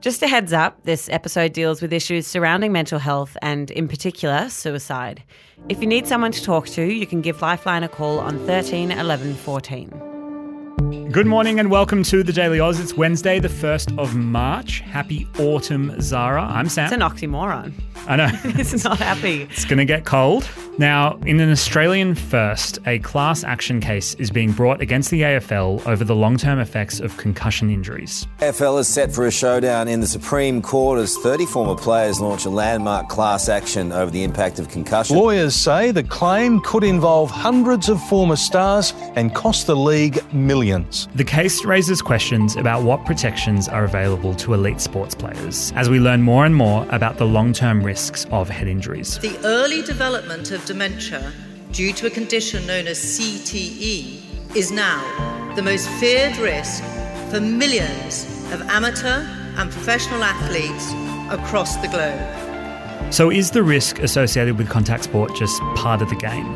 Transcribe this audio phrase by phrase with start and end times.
[0.00, 4.48] Just a heads up this episode deals with issues surrounding mental health and, in particular,
[4.48, 5.24] suicide.
[5.68, 8.92] If you need someone to talk to, you can give Lifeline a call on 13
[8.92, 11.07] 11 14.
[11.10, 12.78] Good morning and welcome to the Daily Aus.
[12.78, 14.80] It's Wednesday, the 1st of March.
[14.80, 16.42] Happy autumn, Zara.
[16.42, 16.84] I'm Sam.
[16.84, 17.72] It's an oxymoron.
[18.06, 18.30] I know.
[18.44, 19.44] it's not happy.
[19.44, 20.46] It's going to get cold.
[20.78, 25.84] Now, in an Australian first, a class action case is being brought against the AFL
[25.86, 28.26] over the long term effects of concussion injuries.
[28.38, 32.44] AFL is set for a showdown in the Supreme Court as 30 former players launch
[32.44, 35.16] a landmark class action over the impact of concussion.
[35.16, 40.97] Lawyers say the claim could involve hundreds of former stars and cost the league millions.
[41.14, 46.00] The case raises questions about what protections are available to elite sports players as we
[46.00, 49.18] learn more and more about the long term risks of head injuries.
[49.18, 51.32] The early development of dementia
[51.72, 56.82] due to a condition known as CTE is now the most feared risk
[57.30, 60.92] for millions of amateur and professional athletes
[61.30, 63.12] across the globe.
[63.12, 66.46] So, is the risk associated with contact sport just part of the game?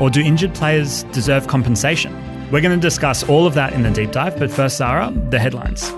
[0.00, 2.29] Or do injured players deserve compensation?
[2.50, 5.38] We're going to discuss all of that in the deep dive, but first, Zara, the
[5.38, 5.88] headlines.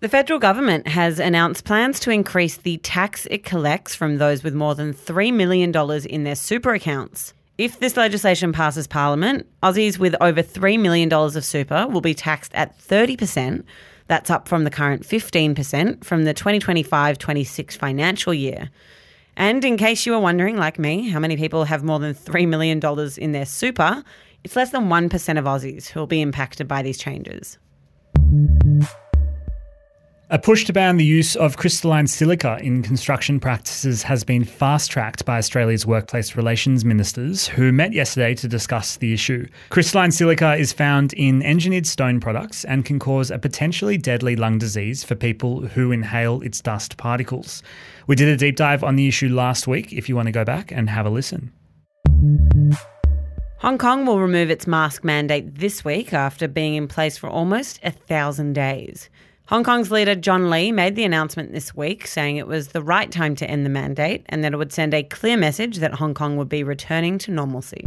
[0.00, 4.54] The federal government has announced plans to increase the tax it collects from those with
[4.54, 5.72] more than $3 million
[6.06, 7.34] in their super accounts.
[7.56, 12.52] If this legislation passes Parliament, Aussies with over $3 million of super will be taxed
[12.54, 13.62] at 30%.
[14.08, 18.70] That's up from the current 15% from the 2025 26 financial year.
[19.38, 22.48] And in case you were wondering, like me, how many people have more than $3
[22.48, 22.80] million
[23.18, 24.02] in their super,
[24.42, 27.56] it's less than 1% of Aussies who will be impacted by these changes.
[30.30, 34.90] A push to ban the use of crystalline silica in construction practices has been fast
[34.90, 39.48] tracked by Australia's workplace relations ministers, who met yesterday to discuss the issue.
[39.70, 44.58] Crystalline silica is found in engineered stone products and can cause a potentially deadly lung
[44.58, 47.62] disease for people who inhale its dust particles.
[48.06, 50.44] We did a deep dive on the issue last week if you want to go
[50.44, 51.54] back and have a listen.
[53.60, 57.80] Hong Kong will remove its mask mandate this week after being in place for almost
[57.82, 59.08] a thousand days.
[59.48, 63.10] Hong Kong's leader John Lee made the announcement this week, saying it was the right
[63.10, 66.12] time to end the mandate and that it would send a clear message that Hong
[66.12, 67.82] Kong would be returning to normalcy.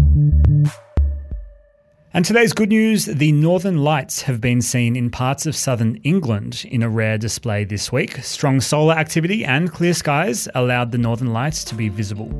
[2.15, 6.65] And today's good news the Northern Lights have been seen in parts of southern England
[6.67, 8.17] in a rare display this week.
[8.23, 12.31] Strong solar activity and clear skies allowed the Northern Lights to be visible.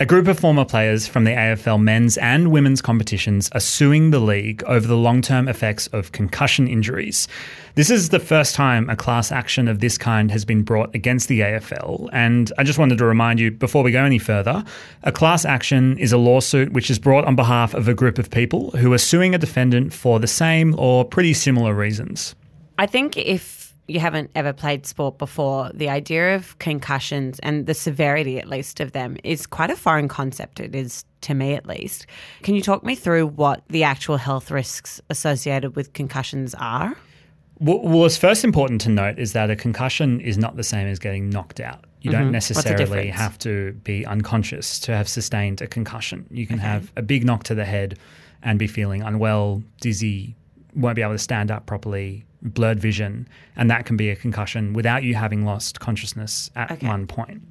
[0.00, 4.20] A group of former players from the AFL men's and women's competitions are suing the
[4.20, 7.26] league over the long term effects of concussion injuries.
[7.74, 11.26] This is the first time a class action of this kind has been brought against
[11.26, 12.08] the AFL.
[12.12, 14.64] And I just wanted to remind you before we go any further
[15.02, 18.30] a class action is a lawsuit which is brought on behalf of a group of
[18.30, 22.36] people who are suing a defendant for the same or pretty similar reasons.
[22.78, 23.57] I think if
[23.88, 28.80] you haven't ever played sport before, the idea of concussions and the severity, at least,
[28.80, 30.60] of them is quite a foreign concept.
[30.60, 32.06] It is to me, at least.
[32.42, 36.96] Can you talk me through what the actual health risks associated with concussions are?
[37.60, 40.98] Well, what's first important to note is that a concussion is not the same as
[40.98, 41.84] getting knocked out.
[42.00, 42.20] You mm-hmm.
[42.20, 46.26] don't necessarily have to be unconscious to have sustained a concussion.
[46.30, 46.68] You can okay.
[46.68, 47.98] have a big knock to the head
[48.42, 50.36] and be feeling unwell, dizzy,
[50.74, 54.72] won't be able to stand up properly, blurred vision, and that can be a concussion
[54.72, 56.86] without you having lost consciousness at okay.
[56.86, 57.42] one point.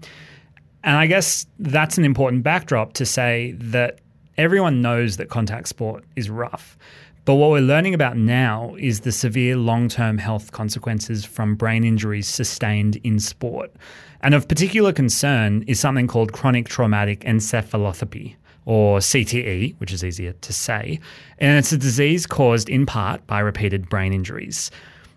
[0.84, 4.00] And I guess that's an important backdrop to say that
[4.38, 6.78] everyone knows that contact sport is rough.
[7.26, 11.84] But what we're learning about now is the severe long term health consequences from brain
[11.84, 13.74] injuries sustained in sport.
[14.22, 18.36] And of particular concern is something called chronic traumatic encephalopathy,
[18.68, 21.00] or CTE, which is easier to say,
[21.40, 24.70] and it's a disease caused in part by repeated brain injuries.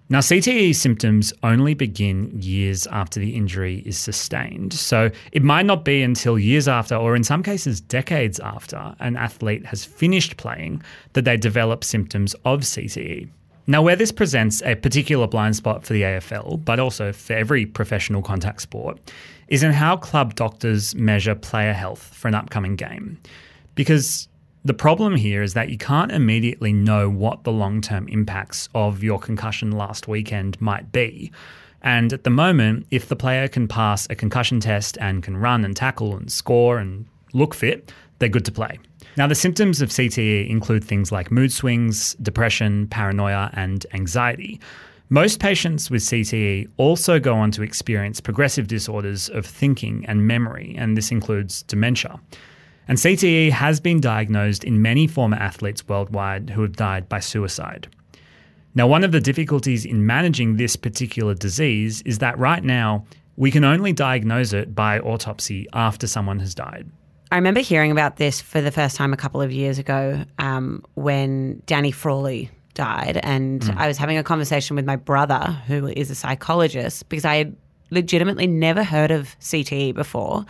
[0.09, 4.73] Now, CTE symptoms only begin years after the injury is sustained.
[4.73, 9.17] So it might not be until years after, or in some cases, decades after, an
[9.17, 10.83] athlete has finished playing
[11.15, 13.29] that they develop symptoms of CTE.
[13.71, 17.65] Now, where this presents a particular blind spot for the AFL, but also for every
[17.65, 18.99] professional contact sport,
[19.47, 23.21] is in how club doctors measure player health for an upcoming game.
[23.77, 24.27] Because
[24.65, 29.05] the problem here is that you can't immediately know what the long term impacts of
[29.05, 31.31] your concussion last weekend might be.
[31.81, 35.65] And at the moment, if the player can pass a concussion test and can run
[35.65, 38.81] and tackle and score and look fit, they're good to play.
[39.21, 44.59] Now, the symptoms of CTE include things like mood swings, depression, paranoia, and anxiety.
[45.11, 50.75] Most patients with CTE also go on to experience progressive disorders of thinking and memory,
[50.79, 52.19] and this includes dementia.
[52.89, 57.89] And CTE has been diagnosed in many former athletes worldwide who have died by suicide.
[58.75, 63.05] Now, one of the difficulties in managing this particular disease is that right now
[63.37, 66.91] we can only diagnose it by autopsy after someone has died.
[67.31, 70.85] I remember hearing about this for the first time a couple of years ago um,
[70.95, 73.21] when Danny Frawley died.
[73.23, 73.77] And mm.
[73.77, 77.57] I was having a conversation with my brother, who is a psychologist, because I had
[77.91, 80.45] legitimately never heard of CTE before.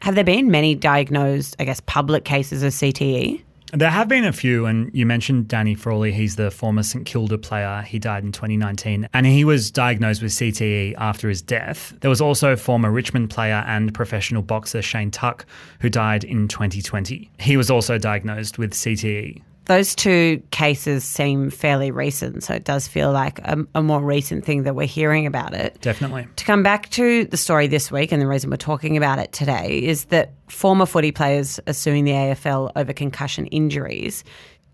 [0.00, 3.42] Have there been many diagnosed, I guess, public cases of CTE?
[3.76, 6.12] There have been a few, and you mentioned Danny Frawley.
[6.12, 7.82] He's the former St Kilda player.
[7.82, 11.92] He died in 2019, and he was diagnosed with CTE after his death.
[12.00, 15.44] There was also former Richmond player and professional boxer Shane Tuck,
[15.80, 17.32] who died in 2020.
[17.40, 22.86] He was also diagnosed with CTE those two cases seem fairly recent, so it does
[22.86, 25.80] feel like a, a, more recent thing that we're hearing about it.
[25.80, 26.26] Definitely.
[26.36, 29.32] To come back to the story this week, and the reason we're talking about it
[29.32, 34.22] today is that former footy players are suing the AFL over concussion injuries.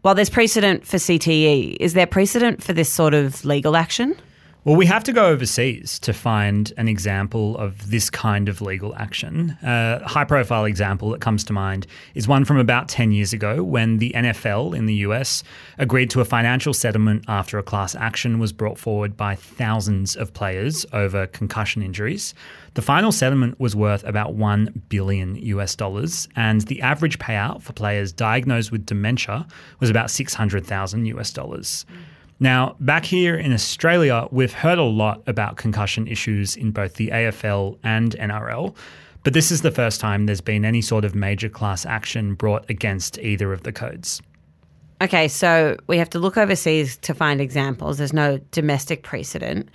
[0.03, 4.17] While there's precedent for CTE, is there precedent for this sort of legal action?
[4.63, 8.95] Well, we have to go overseas to find an example of this kind of legal
[8.95, 9.57] action.
[9.63, 13.65] A high profile example that comes to mind is one from about 10 years ago
[13.65, 15.43] when the NFL in the US
[15.79, 20.35] agreed to a financial settlement after a class action was brought forward by thousands of
[20.35, 22.35] players over concussion injuries.
[22.75, 27.73] The final settlement was worth about 1 billion US dollars, and the average payout for
[27.73, 29.47] players diagnosed with dementia
[29.81, 31.87] was about 600,000 US dollars.
[31.91, 31.97] Mm.
[32.43, 37.09] Now, back here in Australia, we've heard a lot about concussion issues in both the
[37.09, 38.75] AFL and NRL,
[39.23, 42.69] but this is the first time there's been any sort of major class action brought
[42.71, 44.23] against either of the codes.
[45.03, 47.99] Okay, so we have to look overseas to find examples.
[47.99, 49.69] There's no domestic precedent.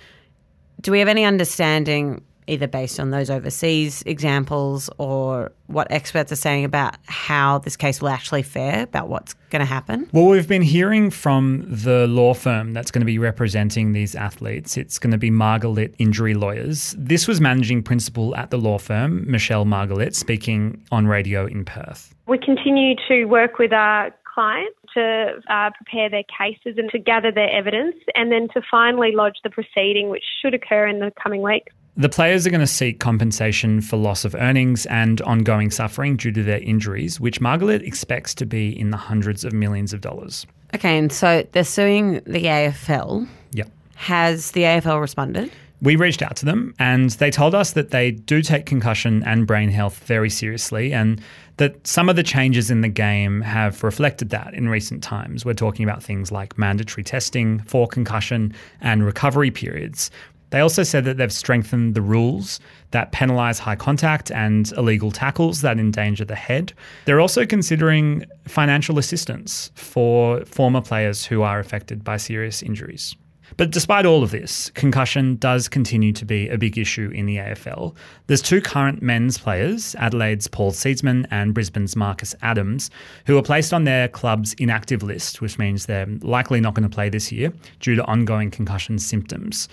[0.80, 6.36] Do we have any understanding either based on those overseas examples or what experts are
[6.36, 10.08] saying about how this case will actually fare, about what's going to happen?
[10.12, 14.76] Well, we've been hearing from the law firm that's going to be representing these athletes.
[14.76, 16.94] It's going to be Margalit Injury Lawyers.
[16.98, 22.14] This was managing principal at the law firm, Michelle Margalit, speaking on radio in Perth.
[22.26, 27.32] We continue to work with our clients to uh, prepare their cases and to gather
[27.32, 31.42] their evidence and then to finally lodge the proceeding, which should occur in the coming
[31.42, 31.72] weeks.
[31.98, 36.30] The players are going to seek compensation for loss of earnings and ongoing suffering due
[36.32, 40.46] to their injuries, which Margalit expects to be in the hundreds of millions of dollars.
[40.74, 43.26] Okay, and so they're suing the AFL.
[43.52, 43.70] Yep.
[43.94, 45.50] Has the AFL responded?
[45.80, 49.46] We reached out to them and they told us that they do take concussion and
[49.46, 51.20] brain health very seriously and
[51.58, 55.44] that some of the changes in the game have reflected that in recent times.
[55.44, 60.10] We're talking about things like mandatory testing for concussion and recovery periods,
[60.50, 62.60] they also said that they've strengthened the rules
[62.92, 66.72] that penalise high contact and illegal tackles that endanger the head.
[67.04, 73.16] They're also considering financial assistance for former players who are affected by serious injuries.
[73.56, 77.36] But despite all of this, concussion does continue to be a big issue in the
[77.36, 77.94] AFL.
[78.26, 82.90] There's two current men's players, Adelaide's Paul Seedsman and Brisbane's Marcus Adams,
[83.26, 86.94] who are placed on their club's inactive list, which means they're likely not going to
[86.94, 89.68] play this year due to ongoing concussion symptoms.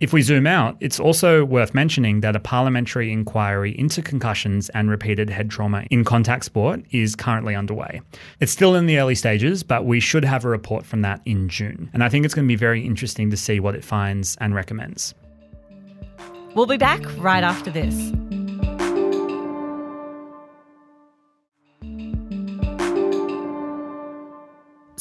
[0.00, 4.90] If we zoom out, it's also worth mentioning that a parliamentary inquiry into concussions and
[4.90, 8.00] repeated head trauma in contact sport is currently underway.
[8.40, 11.48] It's still in the early stages, but we should have a report from that in
[11.48, 11.90] June.
[11.92, 14.52] And I think it's going to be very interesting to see what it finds and
[14.52, 15.14] recommends.
[16.56, 18.12] We'll be back right after this.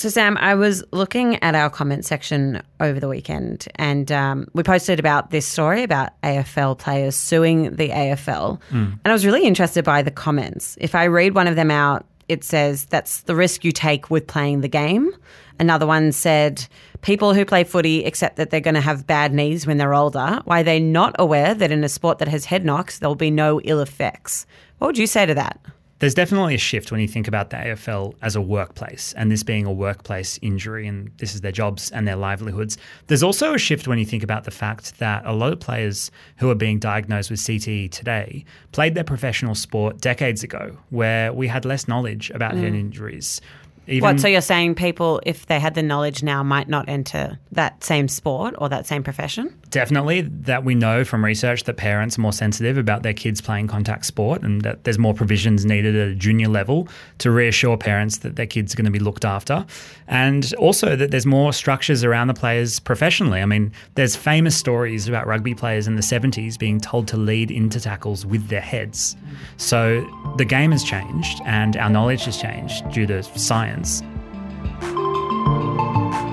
[0.03, 4.62] So, Sam, I was looking at our comment section over the weekend and um, we
[4.62, 8.60] posted about this story about AFL players suing the AFL.
[8.72, 9.00] Mm.
[9.01, 10.77] And I was really interested by the comments.
[10.81, 14.27] If I read one of them out, it says that's the risk you take with
[14.27, 15.10] playing the game.
[15.57, 16.67] Another one said,
[17.00, 20.41] people who play footy accept that they're going to have bad knees when they're older.
[20.43, 23.31] Why are they not aware that in a sport that has head knocks, there'll be
[23.31, 24.45] no ill effects?
[24.79, 25.62] What would you say to that?
[26.03, 29.41] There's definitely a shift when you think about the AFL as a workplace and this
[29.41, 32.77] being a workplace injury and this is their jobs and their livelihoods.
[33.07, 36.12] There's also a shift when you think about the fact that a lot of players
[36.39, 38.43] who are being diagnosed with CTE today
[38.74, 42.63] played their professional sport decades ago where we had less knowledge about mm.
[42.63, 43.39] head injuries.
[43.87, 44.19] Even, what?
[44.19, 48.07] So you're saying people, if they had the knowledge now, might not enter that same
[48.07, 49.53] sport or that same profession?
[49.71, 53.67] Definitely, that we know from research that parents are more sensitive about their kids playing
[53.67, 56.87] contact sport, and that there's more provisions needed at a junior level
[57.17, 59.65] to reassure parents that their kids are going to be looked after,
[60.07, 63.41] and also that there's more structures around the players professionally.
[63.41, 67.51] I mean, there's famous stories about rugby players in the 70s being told to lead
[67.51, 69.17] into tackles with their heads.
[69.57, 74.03] So the game has changed, and our knowledge has changed due to science science.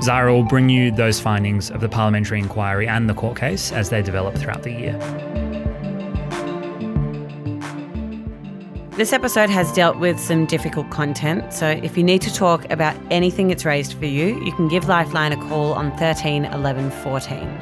[0.03, 3.91] Zara will bring you those findings of the parliamentary inquiry and the court case as
[3.91, 4.99] they develop throughout the year.
[8.93, 12.95] This episode has dealt with some difficult content, so if you need to talk about
[13.11, 17.59] anything it's raised for you, you can give Lifeline a call on 13 11 14.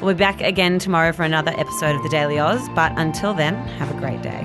[0.00, 3.54] We'll be back again tomorrow for another episode of the Daily Aus, but until then,
[3.78, 4.44] have a great day.